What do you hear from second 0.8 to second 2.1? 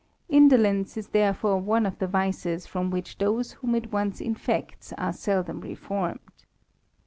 is therefore one of the